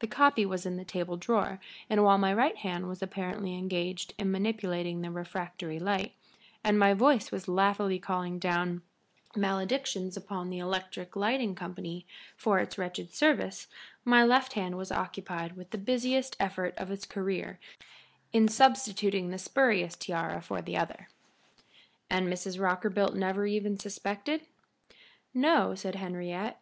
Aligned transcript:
The 0.00 0.06
copy 0.06 0.46
was 0.46 0.64
in 0.64 0.78
the 0.78 0.84
table 0.86 1.18
drawer, 1.18 1.60
and 1.90 2.02
while 2.02 2.16
my 2.16 2.32
right 2.32 2.56
hand 2.56 2.88
was 2.88 3.02
apparently 3.02 3.54
engaged 3.54 4.14
in 4.16 4.30
manipulating 4.30 5.02
the 5.02 5.10
refractory 5.10 5.78
light, 5.78 6.14
and 6.64 6.78
my 6.78 6.94
voice 6.94 7.30
was 7.30 7.48
laughingly 7.48 7.98
calling 7.98 8.38
down 8.38 8.80
maledictions 9.36 10.16
upon 10.16 10.48
the 10.48 10.56
electric 10.58 11.16
lighting 11.16 11.54
company 11.54 12.06
for 12.34 12.58
its 12.60 12.78
wretched 12.78 13.12
service, 13.12 13.66
my 14.06 14.24
left 14.24 14.54
hand 14.54 14.78
was 14.78 14.90
occupied 14.90 15.54
with 15.54 15.68
the 15.70 15.76
busiest 15.76 16.34
effort 16.40 16.72
of 16.78 16.90
its 16.90 17.04
career 17.04 17.60
in 18.32 18.48
substituting 18.48 19.28
the 19.28 19.36
spurious 19.38 19.96
tiara 19.96 20.40
for 20.40 20.62
the 20.62 20.78
other." 20.78 21.08
"And 22.08 22.26
Mrs. 22.26 22.58
Rockerbilt 22.58 23.14
never 23.14 23.44
even 23.44 23.78
suspected?" 23.78 24.46
"No," 25.34 25.74
said 25.74 25.96
Henriette. 25.96 26.56